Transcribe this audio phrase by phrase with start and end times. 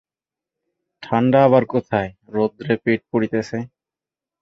[1.03, 3.57] ঠাণ্ডা আবার কোথায়–রৌদ্রে পিঠ পুড়িতেছে।